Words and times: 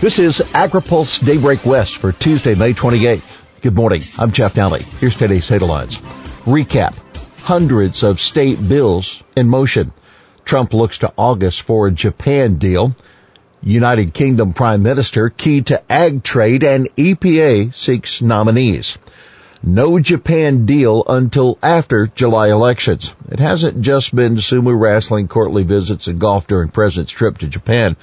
This 0.00 0.20
is 0.20 0.38
AgriPulse 0.38 1.26
Daybreak 1.26 1.66
West 1.66 1.96
for 1.96 2.12
Tuesday, 2.12 2.54
May 2.54 2.72
28th. 2.72 3.62
Good 3.62 3.74
morning. 3.74 4.02
I'm 4.16 4.30
Jeff 4.30 4.54
Daly. 4.54 4.84
Here's 4.84 5.16
today's 5.16 5.48
headlines. 5.48 5.96
Recap. 6.46 6.94
Hundreds 7.40 8.04
of 8.04 8.20
state 8.20 8.68
bills 8.68 9.20
in 9.34 9.48
motion. 9.48 9.90
Trump 10.44 10.72
looks 10.72 10.98
to 10.98 11.12
August 11.18 11.62
for 11.62 11.88
a 11.88 11.90
Japan 11.90 12.58
deal. 12.58 12.94
United 13.60 14.14
Kingdom 14.14 14.52
Prime 14.52 14.84
Minister 14.84 15.30
key 15.30 15.62
to 15.62 15.82
ag 15.90 16.22
trade 16.22 16.62
and 16.62 16.94
EPA 16.94 17.74
seeks 17.74 18.22
nominees. 18.22 18.98
No 19.64 19.98
Japan 19.98 20.64
deal 20.64 21.02
until 21.08 21.58
after 21.60 22.06
July 22.06 22.50
elections. 22.50 23.12
It 23.32 23.40
hasn't 23.40 23.82
just 23.82 24.14
been 24.14 24.36
sumo 24.36 24.80
wrestling, 24.80 25.26
courtly 25.26 25.64
visits, 25.64 26.06
and 26.06 26.20
golf 26.20 26.46
during 26.46 26.68
President's 26.68 27.10
trip 27.10 27.38
to 27.38 27.48
Japan 27.48 27.96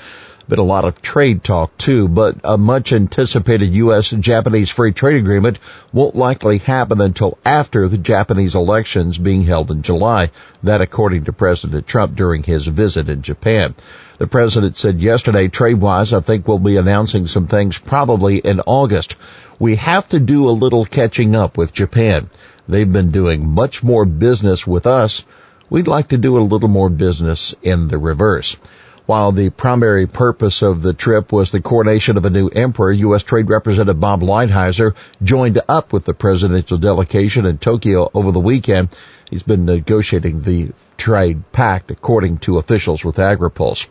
been 0.47 0.59
a 0.59 0.63
lot 0.63 0.85
of 0.85 1.01
trade 1.01 1.43
talk 1.43 1.77
too, 1.77 2.07
but 2.07 2.37
a 2.43 2.57
much 2.57 2.93
anticipated 2.93 3.73
U.S. 3.73 4.09
Japanese 4.09 4.69
free 4.69 4.93
trade 4.93 5.17
agreement 5.17 5.59
won't 5.91 6.15
likely 6.15 6.59
happen 6.59 7.01
until 7.01 7.37
after 7.43 7.87
the 7.87 7.97
Japanese 7.97 8.55
elections 8.55 9.17
being 9.17 9.43
held 9.43 9.71
in 9.71 9.81
July. 9.81 10.31
That 10.63 10.81
according 10.81 11.25
to 11.25 11.33
President 11.33 11.87
Trump 11.87 12.15
during 12.15 12.43
his 12.43 12.65
visit 12.67 13.09
in 13.09 13.21
Japan. 13.21 13.75
The 14.17 14.27
president 14.27 14.77
said 14.77 15.01
yesterday, 15.01 15.49
trade-wise, 15.49 16.13
I 16.13 16.21
think 16.21 16.47
we'll 16.47 16.59
be 16.59 16.77
announcing 16.77 17.27
some 17.27 17.47
things 17.47 17.77
probably 17.77 18.37
in 18.37 18.61
August. 18.61 19.15
We 19.59 19.75
have 19.75 20.07
to 20.09 20.19
do 20.19 20.47
a 20.47 20.51
little 20.51 20.85
catching 20.85 21.35
up 21.35 21.57
with 21.57 21.73
Japan. 21.73 22.29
They've 22.67 22.91
been 22.91 23.11
doing 23.11 23.49
much 23.49 23.83
more 23.83 24.05
business 24.05 24.65
with 24.65 24.85
us. 24.85 25.23
We'd 25.69 25.87
like 25.87 26.09
to 26.09 26.17
do 26.17 26.37
a 26.37 26.39
little 26.39 26.69
more 26.69 26.89
business 26.89 27.55
in 27.61 27.87
the 27.87 27.97
reverse. 27.97 28.57
While 29.05 29.33
the 29.33 29.51
primary 29.51 30.07
purpose 30.07 30.63
of 30.63 30.81
the 30.81 30.93
trip 30.93 31.31
was 31.31 31.51
the 31.51 31.61
coronation 31.61 32.17
of 32.17 32.25
a 32.25 32.31
new 32.31 32.47
emperor, 32.47 32.91
U.S. 32.91 33.21
Trade 33.21 33.49
Representative 33.49 33.99
Bob 33.99 34.21
Lighthizer 34.21 34.95
joined 35.21 35.61
up 35.69 35.93
with 35.93 36.05
the 36.05 36.15
presidential 36.15 36.79
delegation 36.79 37.45
in 37.45 37.59
Tokyo 37.59 38.09
over 38.15 38.31
the 38.31 38.39
weekend. 38.39 38.89
He's 39.29 39.43
been 39.43 39.65
negotiating 39.65 40.41
the 40.41 40.71
trade 40.97 41.43
pact 41.51 41.91
according 41.91 42.39
to 42.39 42.57
officials 42.57 43.05
with 43.05 43.17
AgriPulse. 43.17 43.85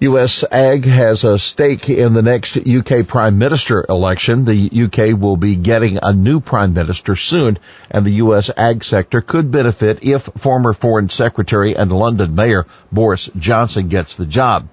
U.S. 0.00 0.44
Ag 0.50 0.84
has 0.84 1.22
a 1.22 1.38
stake 1.38 1.88
in 1.88 2.14
the 2.14 2.22
next 2.22 2.56
UK 2.56 3.06
Prime 3.06 3.38
Minister 3.38 3.86
election. 3.88 4.44
The 4.44 4.68
UK 4.84 5.18
will 5.18 5.36
be 5.36 5.54
getting 5.54 6.00
a 6.02 6.12
new 6.12 6.40
Prime 6.40 6.74
Minister 6.74 7.14
soon, 7.14 7.58
and 7.90 8.04
the 8.04 8.14
U.S. 8.14 8.50
Ag 8.56 8.84
sector 8.84 9.20
could 9.20 9.52
benefit 9.52 10.00
if 10.02 10.22
former 10.36 10.72
Foreign 10.72 11.10
Secretary 11.10 11.76
and 11.76 11.92
London 11.92 12.34
Mayor 12.34 12.66
Boris 12.90 13.30
Johnson 13.38 13.88
gets 13.88 14.16
the 14.16 14.26
job. 14.26 14.68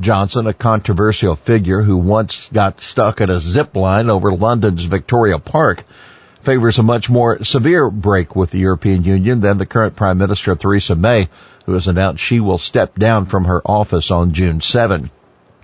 Johnson, 0.00 0.48
a 0.48 0.52
controversial 0.52 1.36
figure 1.36 1.82
who 1.82 1.96
once 1.96 2.48
got 2.52 2.80
stuck 2.80 3.20
at 3.20 3.30
a 3.30 3.38
zip 3.38 3.76
line 3.76 4.10
over 4.10 4.32
London's 4.32 4.82
Victoria 4.82 5.38
Park, 5.38 5.84
favors 6.44 6.78
a 6.78 6.82
much 6.82 7.08
more 7.08 7.42
severe 7.44 7.90
break 7.90 8.36
with 8.36 8.50
the 8.50 8.58
European 8.58 9.02
Union 9.04 9.40
than 9.40 9.58
the 9.58 9.66
current 9.66 9.96
Prime 9.96 10.18
Minister 10.18 10.54
Theresa 10.54 10.94
May, 10.94 11.28
who 11.66 11.72
has 11.72 11.88
announced 11.88 12.22
she 12.22 12.40
will 12.40 12.58
step 12.58 12.96
down 12.98 13.26
from 13.26 13.46
her 13.46 13.62
office 13.64 14.10
on 14.10 14.32
June 14.32 14.60
7. 14.60 15.10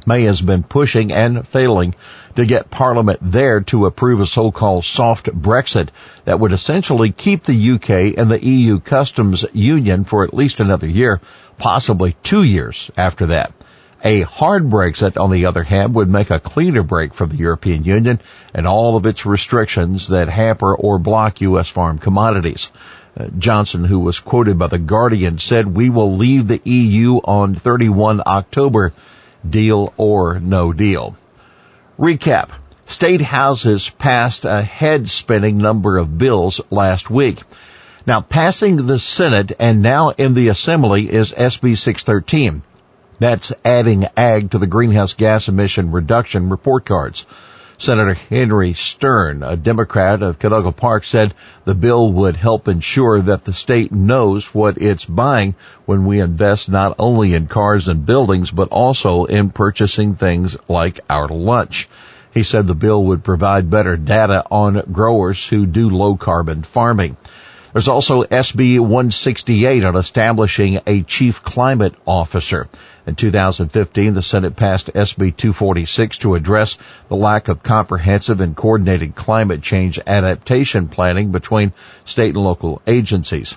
May 0.07 0.23
has 0.23 0.41
been 0.41 0.63
pushing 0.63 1.13
and 1.13 1.47
failing 1.47 1.95
to 2.37 2.47
get 2.47 2.71
Parliament 2.71 3.19
there 3.21 3.61
to 3.61 3.85
approve 3.85 4.21
a 4.21 4.27
so-called 4.27 4.85
soft 4.85 5.27
Brexit 5.27 5.89
that 6.25 6.41
would 6.41 6.53
essentially 6.53 7.13
keep 7.13 7.45
the 7.45 7.73
UK 7.73 8.17
in 8.19 8.29
the 8.29 8.43
EU 8.43 8.81
customs 8.81 9.45
union 9.53 10.05
for 10.05 10.25
at 10.25 10.33
least 10.33 10.61
another 10.61 10.87
year, 10.87 11.21
possibly 11.59 12.17
two 12.23 12.43
years 12.43 12.91
after 12.97 13.27
that. 13.27 13.53
A 14.03 14.23
hard 14.23 14.71
Brexit, 14.71 15.21
on 15.21 15.31
the 15.31 15.45
other 15.45 15.63
hand, 15.63 15.95
would 15.95 16.09
make 16.09 16.31
a 16.31 16.41
cleaner 16.41 16.83
break 16.83 17.13
from 17.13 17.29
the 17.29 17.37
European 17.37 17.85
Union 17.85 18.19
and 18.55 18.67
all 18.67 18.97
of 18.97 19.05
its 19.05 19.27
restrictions 19.27 20.09
that 20.09 20.31
hamper 20.31 20.75
or 20.75 20.99
block 20.99 21.43
U.S. 21.43 21.69
farm 21.69 21.99
commodities. 21.99 22.73
Uh, 23.19 23.27
Johnson, 23.37 23.85
who 23.85 23.99
was 23.99 24.19
quoted 24.19 24.59
by 24.59 24.69
The 24.69 24.79
Guardian, 24.79 25.39
said, 25.39 25.67
we 25.67 25.91
will 25.91 26.17
leave 26.17 26.49
the 26.49 26.63
EU 26.65 27.17
on 27.17 27.55
31 27.55 28.23
October, 28.27 28.95
deal 29.49 29.93
or 29.99 30.41
no 30.41 30.73
deal. 30.73 31.17
Recap. 31.99 32.49
State 32.87 33.21
houses 33.21 33.91
passed 33.91 34.47
a 34.47 34.63
head-spinning 34.63 35.59
number 35.59 35.99
of 35.99 36.17
bills 36.17 36.63
last 36.71 37.11
week. 37.11 37.43
Now 38.07 38.23
passing 38.23 38.87
the 38.87 38.99
Senate 38.99 39.53
and 39.59 39.83
now 39.83 40.09
in 40.11 40.33
the 40.33 40.49
Assembly 40.49 41.11
is 41.11 41.33
SB 41.33 41.77
613. 41.77 42.63
That's 43.21 43.53
adding 43.67 44.07
ag 44.17 44.53
to 44.53 44.59
the 44.59 44.67
greenhouse 44.67 45.13
gas 45.13 45.49
emission 45.49 45.93
reduction 45.93 46.49
report 46.49 46.87
cards. 46.87 47.27
Senator 47.77 48.15
Henry 48.15 48.73
Stern, 48.73 49.43
a 49.43 49.59
Democrat 49.59 50.23
of 50.23 50.39
Canoga 50.39 50.75
Park, 50.75 51.05
said 51.05 51.35
the 51.67 51.75
bill 51.75 52.13
would 52.13 52.37
help 52.37 52.67
ensure 52.67 53.21
that 53.21 53.45
the 53.45 53.53
state 53.53 53.93
knows 53.93 54.55
what 54.55 54.79
it's 54.79 55.05
buying 55.05 55.55
when 55.85 56.07
we 56.07 56.21
invest 56.21 56.71
not 56.71 56.95
only 56.99 57.35
in 57.35 57.47
cars 57.47 57.89
and 57.89 58.07
buildings, 58.07 58.51
but 58.51 58.69
also 58.69 59.27
in 59.27 59.51
purchasing 59.51 60.15
things 60.15 60.57
like 60.67 61.01
our 61.11 61.29
lunch. 61.29 61.91
He 62.33 62.43
said 62.43 62.67
the 62.67 62.75
bill 62.75 63.05
would 63.05 63.23
provide 63.23 63.71
better 63.71 63.99
data 63.99 64.45
on 64.51 64.83
growers 64.93 65.47
who 65.47 65.67
do 65.67 65.91
low 65.91 66.17
carbon 66.17 66.63
farming. 66.63 67.19
There's 67.73 67.89
also 67.89 68.25
SB 68.25 68.81
168 68.81 69.85
on 69.85 69.95
establishing 69.95 70.81
a 70.87 71.03
chief 71.03 71.43
climate 71.43 71.95
officer. 72.05 72.69
In 73.11 73.17
2015, 73.17 74.15
the 74.15 74.23
Senate 74.23 74.55
passed 74.55 74.87
SB 74.95 75.37
246 75.37 76.19
to 76.19 76.37
address 76.37 76.79
the 77.09 77.17
lack 77.17 77.49
of 77.49 77.61
comprehensive 77.61 78.41
and 78.41 78.55
coordinated 78.55 79.17
climate 79.17 79.63
change 79.63 79.99
adaptation 80.07 80.87
planning 80.87 81.33
between 81.33 81.73
state 82.05 82.37
and 82.37 82.45
local 82.45 82.81
agencies. 82.87 83.57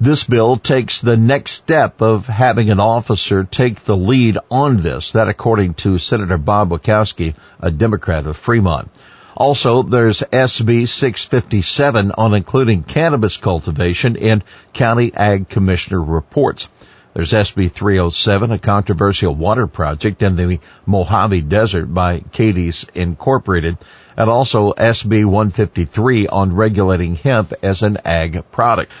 This 0.00 0.22
bill 0.22 0.56
takes 0.56 1.00
the 1.00 1.16
next 1.16 1.54
step 1.54 2.00
of 2.00 2.28
having 2.28 2.70
an 2.70 2.78
officer 2.78 3.42
take 3.42 3.80
the 3.80 3.96
lead 3.96 4.38
on 4.52 4.76
this, 4.76 5.10
that 5.14 5.26
according 5.26 5.74
to 5.82 5.98
Senator 5.98 6.38
Bob 6.38 6.70
Wieckowski, 6.70 7.34
a 7.58 7.72
Democrat 7.72 8.24
of 8.24 8.36
Fremont. 8.36 8.88
Also, 9.36 9.82
there's 9.82 10.20
SB 10.20 10.86
657 10.86 12.12
on 12.12 12.34
including 12.34 12.84
cannabis 12.84 13.36
cultivation 13.36 14.14
in 14.14 14.44
county 14.72 15.12
ag 15.12 15.48
commissioner 15.48 16.00
reports. 16.00 16.68
There's 17.16 17.32
SB 17.32 17.72
307, 17.72 18.50
a 18.50 18.58
controversial 18.58 19.34
water 19.34 19.66
project 19.66 20.22
in 20.22 20.36
the 20.36 20.60
Mojave 20.84 21.40
Desert 21.40 21.86
by 21.86 22.20
Cadiz 22.30 22.84
Incorporated, 22.94 23.78
and 24.18 24.28
also 24.28 24.74
SB 24.74 25.24
153 25.24 26.26
on 26.26 26.54
regulating 26.54 27.14
hemp 27.14 27.54
as 27.62 27.80
an 27.80 27.96
ag 28.04 28.44
product. 28.52 28.92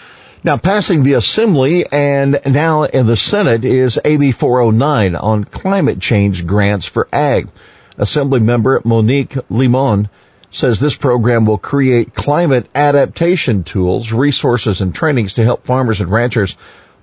Now 0.42 0.56
passing 0.56 1.02
the 1.02 1.12
Assembly 1.12 1.84
and 1.92 2.40
now 2.46 2.84
in 2.84 3.04
the 3.04 3.18
Senate 3.18 3.66
is 3.66 4.00
AB 4.02 4.32
409 4.32 5.14
on 5.14 5.44
climate 5.44 6.00
change 6.00 6.46
grants 6.46 6.86
for 6.86 7.08
ag. 7.12 7.50
Assembly 7.98 8.40
member 8.40 8.80
Monique 8.82 9.36
Limon 9.50 10.08
says 10.50 10.80
this 10.80 10.96
program 10.96 11.44
will 11.44 11.58
create 11.58 12.14
climate 12.14 12.66
adaptation 12.74 13.62
tools, 13.62 14.10
resources, 14.10 14.80
and 14.80 14.94
trainings 14.94 15.34
to 15.34 15.44
help 15.44 15.66
farmers 15.66 16.00
and 16.00 16.10
ranchers 16.10 16.56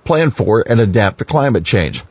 plan 0.04 0.30
for 0.30 0.62
and 0.66 0.80
adapt 0.80 1.18
to 1.18 1.24
climate 1.24 1.64
change. 1.64 2.02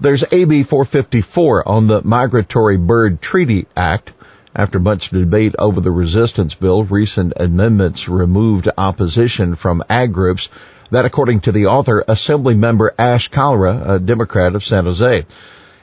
There's 0.00 0.24
AB 0.32 0.64
454 0.64 1.68
on 1.68 1.86
the 1.86 2.02
Migratory 2.02 2.76
Bird 2.76 3.20
Treaty 3.20 3.66
Act. 3.76 4.12
After 4.54 4.78
much 4.78 5.10
debate 5.10 5.54
over 5.58 5.80
the 5.80 5.90
resistance 5.90 6.54
bill, 6.54 6.84
recent 6.84 7.32
amendments 7.36 8.08
removed 8.08 8.68
opposition 8.76 9.54
from 9.54 9.84
ag 9.88 10.12
groups. 10.12 10.48
That 10.90 11.04
according 11.04 11.40
to 11.42 11.52
the 11.52 11.66
author, 11.66 12.04
Assembly 12.06 12.54
member 12.54 12.92
Ash 12.98 13.30
Kalra, 13.30 13.94
a 13.94 13.98
Democrat 13.98 14.54
of 14.54 14.64
San 14.64 14.84
Jose 14.84 15.24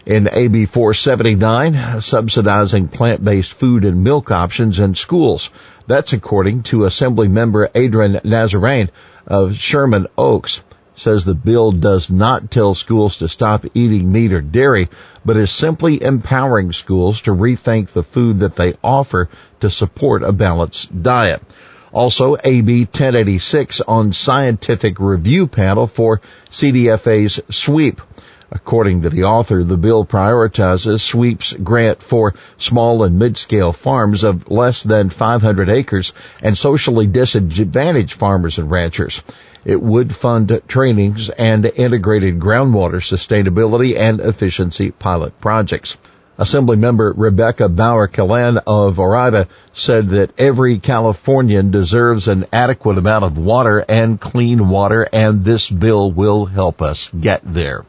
in 0.06 0.30
AB 0.32 0.66
479, 0.66 2.02
subsidizing 2.02 2.88
plant-based 2.88 3.54
food 3.54 3.86
and 3.86 4.04
milk 4.04 4.32
options 4.32 4.80
in 4.80 4.96
schools. 4.96 5.50
That's 5.88 6.14
according 6.14 6.64
to 6.64 6.86
Assembly 6.86 7.28
member 7.28 7.68
Adrin 7.70 8.22
Nazarian 8.24 8.90
of 9.26 9.56
Sherman 9.56 10.08
Oaks. 10.18 10.62
Says 10.96 11.24
the 11.24 11.36
bill 11.36 11.72
does 11.72 12.10
not 12.10 12.52
tell 12.52 12.76
schools 12.76 13.18
to 13.18 13.30
stop 13.30 13.66
eating 13.74 14.12
meat 14.12 14.34
or 14.34 14.42
dairy, 14.42 14.90
but 15.24 15.38
is 15.38 15.52
simply 15.52 16.02
empowering 16.02 16.74
schools 16.74 17.22
to 17.22 17.32
rethink 17.32 17.90
the 17.90 18.04
food 18.04 18.40
that 18.40 18.56
they 18.56 18.76
offer 18.84 19.30
to 19.62 19.70
support 19.70 20.24
a 20.24 20.32
balanced 20.32 21.04
diet. 21.04 21.42
Also, 21.92 22.38
AB 22.44 22.82
1086 22.86 23.82
on 23.82 24.14
scientific 24.14 25.00
review 25.00 25.48
panel 25.48 25.88
for 25.88 26.22
CDFA's 26.52 27.40
SWEEP. 27.50 28.02
According 28.52 29.04
to 29.04 29.10
the 29.12 29.26
author, 29.26 29.64
the 29.64 29.78
bill 29.78 30.06
prioritizes 30.06 31.02
sweeps 31.02 31.54
grant 31.54 32.02
for 32.02 32.34
small 32.58 33.04
and 33.04 33.20
mid-scale 33.20 33.74
farms 33.74 34.24
of 34.24 34.50
less 34.50 34.82
than 34.82 35.12
500 35.12 35.70
acres 35.70 36.14
and 36.42 36.58
socially 36.58 37.06
disadvantaged 37.06 38.14
farmers 38.14 38.58
and 38.58 38.72
ranchers. 38.72 39.22
It 39.70 39.84
would 39.84 40.16
fund 40.16 40.62
trainings 40.68 41.30
and 41.30 41.64
integrated 41.64 42.40
groundwater 42.40 43.02
sustainability 43.04 43.96
and 43.96 44.20
efficiency 44.20 44.90
pilot 44.90 45.40
projects. 45.40 45.96
Assemblymember 46.40 47.14
Rebecca 47.16 47.70
Bauer 47.70 48.08
Kahan 48.08 48.64
of 48.66 48.98
Orinda 48.98 49.48
said 49.74 50.10
that 50.10 50.32
every 50.40 50.80
Californian 50.80 51.70
deserves 51.70 52.28
an 52.28 52.46
adequate 52.52 52.98
amount 52.98 53.26
of 53.26 53.38
water 53.38 53.86
and 53.88 54.20
clean 54.20 54.70
water 54.70 55.08
and 55.14 55.46
this 55.46 55.70
bill 55.70 56.12
will 56.12 56.48
help 56.48 56.82
us 56.82 57.08
get 57.10 57.42
there. 57.44 57.86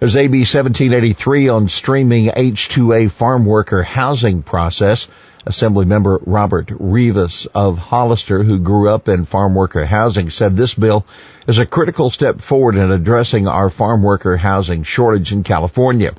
There's 0.00 0.16
AB 0.16 0.38
1783 0.38 1.48
on 1.48 1.68
streaming 1.68 2.32
H-2A 2.34 3.12
farm 3.12 3.46
worker 3.46 3.84
housing 3.84 4.42
process. 4.42 5.06
Assemblymember 5.48 6.22
Robert 6.26 6.70
Rivas 6.78 7.46
of 7.54 7.78
Hollister, 7.78 8.42
who 8.42 8.58
grew 8.58 8.90
up 8.90 9.08
in 9.08 9.24
farm 9.24 9.54
worker 9.54 9.86
housing, 9.86 10.28
said 10.28 10.56
this 10.56 10.74
bill 10.74 11.06
is 11.46 11.58
a 11.58 11.64
critical 11.64 12.10
step 12.10 12.42
forward 12.42 12.76
in 12.76 12.90
addressing 12.90 13.48
our 13.48 13.70
farm 13.70 14.02
worker 14.02 14.36
housing 14.36 14.82
shortage 14.82 15.32
in 15.32 15.42
California. 15.44 16.14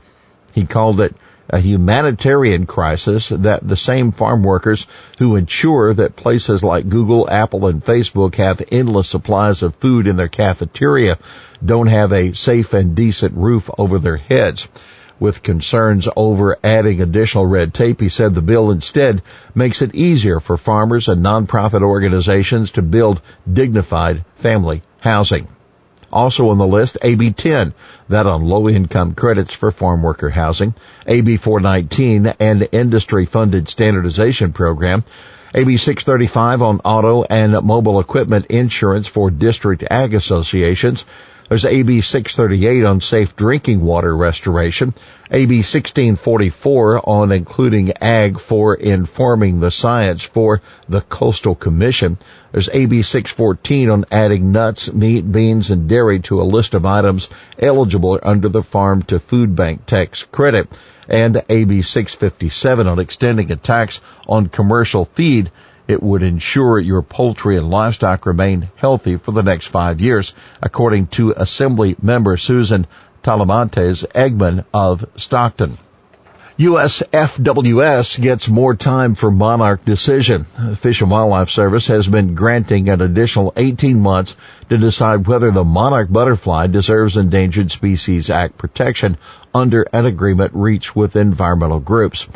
He 0.51 0.65
called 0.65 0.99
it 0.99 1.15
a 1.47 1.59
humanitarian 1.59 2.65
crisis 2.65 3.29
that 3.29 3.67
the 3.67 3.77
same 3.77 4.11
farm 4.11 4.43
workers 4.43 4.87
who 5.19 5.35
ensure 5.35 5.93
that 5.93 6.15
places 6.15 6.63
like 6.63 6.89
Google, 6.89 7.29
Apple, 7.29 7.67
and 7.67 7.85
Facebook 7.85 8.35
have 8.35 8.63
endless 8.71 9.09
supplies 9.09 9.61
of 9.61 9.75
food 9.75 10.07
in 10.07 10.15
their 10.15 10.27
cafeteria 10.27 11.19
don't 11.63 11.87
have 11.87 12.13
a 12.13 12.33
safe 12.33 12.73
and 12.73 12.95
decent 12.95 13.35
roof 13.35 13.69
over 13.77 13.99
their 13.99 14.17
heads. 14.17 14.67
With 15.19 15.43
concerns 15.43 16.07
over 16.15 16.57
adding 16.63 17.01
additional 17.01 17.45
red 17.45 17.73
tape, 17.73 17.99
he 17.99 18.07
said 18.07 18.33
the 18.33 18.41
bill 18.41 18.71
instead 18.71 19.21
makes 19.53 19.81
it 19.81 19.93
easier 19.93 20.39
for 20.39 20.57
farmers 20.57 21.09
and 21.09 21.23
nonprofit 21.23 21.81
organizations 21.81 22.71
to 22.71 22.81
build 22.81 23.21
dignified 23.51 24.23
family 24.37 24.81
housing. 25.01 25.49
Also 26.11 26.49
on 26.49 26.57
the 26.57 26.65
list, 26.65 26.97
AB 27.01 27.33
10, 27.33 27.73
that 28.07 28.25
on 28.25 28.45
low 28.45 28.67
income 28.67 29.13
credits 29.13 29.53
for 29.53 29.71
farm 29.71 30.01
worker 30.01 30.29
housing, 30.29 30.73
AB 31.05 31.37
419 31.37 32.33
and 32.39 32.69
industry 32.71 33.25
funded 33.25 33.67
standardization 33.67 34.53
program, 34.53 35.03
AB 35.53 35.77
635 35.77 36.61
on 36.61 36.79
auto 36.85 37.23
and 37.23 37.51
mobile 37.63 37.99
equipment 37.99 38.45
insurance 38.47 39.07
for 39.07 39.29
district 39.29 39.83
ag 39.89 40.13
associations, 40.13 41.05
there's 41.49 41.65
AB 41.65 42.01
638 42.01 42.85
on 42.85 43.01
safe 43.01 43.35
drinking 43.35 43.81
water 43.81 44.15
restoration, 44.15 44.93
AB 45.31 45.57
1644 45.57 47.09
on 47.09 47.31
including 47.31 47.91
ag 47.99 48.39
for 48.39 48.75
informing 48.75 49.59
the 49.59 49.71
science 49.71 50.21
for 50.21 50.61
the 50.87 51.01
Coastal 51.01 51.55
Commission. 51.55 52.19
There's 52.51 52.69
AB 52.69 53.01
614 53.01 53.89
on 53.89 54.05
adding 54.11 54.51
nuts, 54.51 54.93
meat, 54.93 55.31
beans, 55.31 55.71
and 55.71 55.89
dairy 55.89 56.19
to 56.21 56.39
a 56.39 56.43
list 56.43 56.75
of 56.75 56.85
items 56.85 57.29
eligible 57.57 58.19
under 58.21 58.49
the 58.49 58.63
Farm 58.63 59.01
to 59.03 59.19
Food 59.19 59.55
Bank 59.55 59.87
tax 59.87 60.21
credit. 60.31 60.69
And 61.07 61.43
AB 61.49 61.81
657 61.81 62.85
on 62.85 62.99
extending 62.99 63.51
a 63.51 63.55
tax 63.55 64.01
on 64.27 64.49
commercial 64.49 65.05
feed 65.05 65.49
it 65.89 66.03
would 66.03 66.21
ensure 66.21 66.77
your 66.77 67.01
poultry 67.01 67.57
and 67.57 67.71
livestock 67.71 68.27
remain 68.27 68.69
healthy 68.75 69.17
for 69.17 69.31
the 69.31 69.41
next 69.41 69.65
five 69.65 69.99
years, 69.99 70.35
according 70.61 71.07
to 71.07 71.33
Assembly 71.35 71.95
member 71.99 72.37
Susan 72.37 72.85
Talamantes 73.23 74.05
Eggman 74.13 74.65
of 74.71 75.03
Stockton. 75.15 75.79
U.S. 76.57 77.01
FWS 77.11 78.21
gets 78.21 78.47
more 78.47 78.75
time 78.75 79.15
for 79.15 79.31
monarch 79.31 79.83
decision. 79.83 80.45
Fish 80.75 81.01
and 81.01 81.09
Wildlife 81.09 81.49
Service 81.49 81.87
has 81.87 82.07
been 82.07 82.35
granting 82.35 82.89
an 82.89 83.01
additional 83.01 83.51
18 83.57 83.99
months 83.99 84.35
to 84.69 84.77
decide 84.77 85.25
whether 85.25 85.49
the 85.49 85.63
monarch 85.63 86.11
butterfly 86.11 86.67
deserves 86.67 87.17
Endangered 87.17 87.71
Species 87.71 88.29
Act 88.29 88.59
protection 88.59 89.17
under 89.55 89.87
an 89.91 90.05
agreement 90.05 90.51
reached 90.53 90.95
with 90.95 91.15
environmental 91.15 91.79
groups 91.79 92.27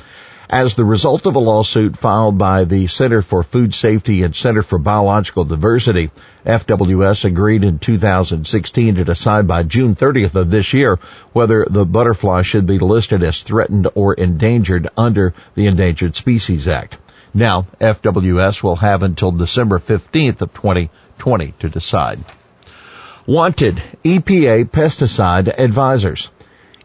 as 0.49 0.75
the 0.75 0.85
result 0.85 1.25
of 1.25 1.35
a 1.35 1.39
lawsuit 1.39 1.97
filed 1.97 2.37
by 2.37 2.63
the 2.65 2.87
Center 2.87 3.21
for 3.21 3.43
Food 3.43 3.73
Safety 3.73 4.23
and 4.23 4.35
Center 4.35 4.61
for 4.61 4.77
Biological 4.77 5.45
Diversity. 5.45 6.11
FWS 6.45 7.25
agreed 7.25 7.63
in 7.63 7.79
2016 7.79 8.95
to 8.95 9.05
decide 9.05 9.47
by 9.47 9.63
June 9.63 9.95
30th 9.95 10.35
of 10.35 10.51
this 10.51 10.73
year 10.73 10.99
whether 11.31 11.65
the 11.69 11.85
butterfly 11.85 12.41
should 12.41 12.65
be 12.65 12.79
listed 12.79 13.23
as 13.23 13.41
threatened 13.41 13.87
or 13.95 14.13
endangered 14.13 14.89
under 14.97 15.33
the 15.55 15.67
Endangered 15.67 16.15
Species 16.15 16.67
Act. 16.67 16.97
Now, 17.33 17.65
FWS 17.81 18.61
will 18.61 18.75
have 18.75 19.01
until 19.01 19.31
December 19.31 19.79
15th 19.79 20.41
of 20.41 20.53
2020 20.53 21.53
to 21.59 21.69
decide. 21.69 22.19
Wanted 23.25 23.81
EPA 24.03 24.69
pesticide 24.69 25.47
advisors. 25.47 26.29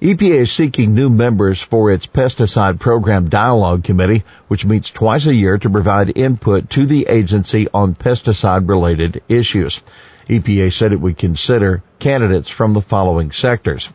EPA 0.00 0.42
is 0.42 0.52
seeking 0.52 0.94
new 0.94 1.10
members 1.10 1.60
for 1.60 1.90
its 1.90 2.06
pesticide 2.06 2.78
program 2.78 3.28
dialogue 3.28 3.82
committee, 3.82 4.22
which 4.46 4.64
meets 4.64 4.92
twice 4.92 5.26
a 5.26 5.34
year 5.34 5.58
to 5.58 5.68
provide 5.68 6.16
input 6.16 6.70
to 6.70 6.86
the 6.86 7.08
agency 7.08 7.66
on 7.74 7.96
pesticide 7.96 8.68
related 8.68 9.20
issues. 9.28 9.80
EPA 10.28 10.72
said 10.72 10.92
it 10.92 11.00
would 11.00 11.18
consider 11.18 11.82
candidates 11.98 12.48
from 12.48 12.74
the 12.74 12.80
following 12.80 13.32
sectors. 13.32 13.88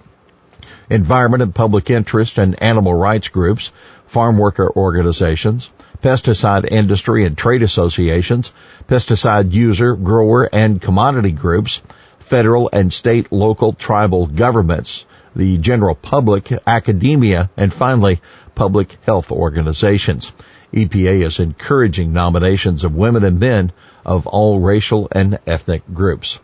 Environment 0.89 1.41
and 1.41 1.55
public 1.55 1.89
interest 1.89 2.37
and 2.37 2.61
animal 2.61 2.93
rights 2.93 3.29
groups, 3.29 3.71
farm 4.05 4.37
worker 4.37 4.69
organizations, 4.75 5.71
pesticide 6.01 6.69
industry 6.69 7.23
and 7.23 7.37
trade 7.37 7.63
associations, 7.63 8.51
pesticide 8.89 9.53
user, 9.53 9.95
grower, 9.95 10.49
and 10.51 10.81
commodity 10.81 11.31
groups, 11.31 11.81
federal 12.19 12.69
and 12.73 12.91
state, 12.91 13.31
local, 13.31 13.71
tribal 13.71 14.27
governments, 14.27 15.05
the 15.35 15.57
general 15.57 15.95
public, 15.95 16.51
academia, 16.67 17.49
and 17.57 17.73
finally, 17.73 18.21
public 18.55 18.97
health 19.03 19.31
organizations. 19.31 20.31
EPA 20.73 21.21
is 21.23 21.39
encouraging 21.39 22.13
nominations 22.13 22.83
of 22.83 22.95
women 22.95 23.23
and 23.23 23.39
men 23.39 23.71
of 24.05 24.27
all 24.27 24.59
racial 24.59 25.07
and 25.11 25.39
ethnic 25.45 25.83
groups. 25.93 26.39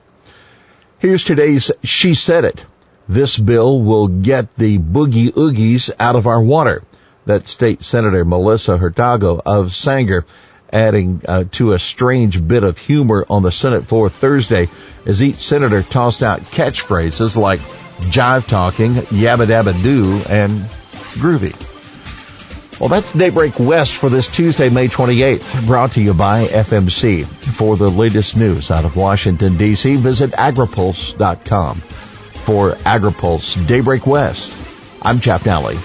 Here's 0.99 1.23
today's 1.23 1.71
She 1.83 2.13
Said 2.13 2.45
It. 2.45 2.65
This 3.07 3.37
bill 3.37 3.81
will 3.81 4.07
get 4.07 4.55
the 4.55 4.77
boogie 4.77 5.31
oogies 5.31 5.89
out 5.99 6.15
of 6.15 6.27
our 6.27 6.41
water. 6.41 6.83
That 7.25 7.47
State 7.47 7.83
Senator 7.83 8.23
Melissa 8.23 8.77
Hurtado 8.77 9.41
of 9.45 9.73
Sanger 9.73 10.25
adding 10.71 11.21
uh, 11.27 11.45
to 11.51 11.73
a 11.73 11.79
strange 11.79 12.45
bit 12.47 12.63
of 12.63 12.77
humor 12.77 13.25
on 13.29 13.43
the 13.43 13.51
Senate 13.51 13.85
floor 13.85 14.09
Thursday 14.09 14.69
as 15.05 15.23
each 15.23 15.37
senator 15.37 15.81
tossed 15.81 16.21
out 16.21 16.41
catchphrases 16.41 17.35
like 17.35 17.59
jive 18.11 18.47
talking, 18.47 18.93
yabba 18.93 19.45
dabba 19.45 19.81
doo, 19.83 20.21
and 20.29 20.61
groovy. 21.19 21.55
Well, 22.79 22.87
that's 22.87 23.11
Daybreak 23.11 23.59
West 23.59 23.93
for 23.93 24.09
this 24.09 24.27
Tuesday, 24.27 24.69
May 24.69 24.87
28th, 24.87 25.65
brought 25.67 25.91
to 25.93 26.01
you 26.01 26.13
by 26.13 26.45
FMC. 26.45 27.25
For 27.25 27.75
the 27.75 27.89
latest 27.89 28.37
news 28.37 28.71
out 28.71 28.85
of 28.85 28.95
Washington, 28.95 29.57
D.C., 29.57 29.97
visit 29.97 30.31
agripulse.com. 30.31 31.75
For 31.75 32.71
AgriPulse 32.71 33.67
Daybreak 33.67 34.07
West, 34.07 34.57
I'm 35.01 35.19
Chap 35.19 35.45
Nally. 35.45 35.77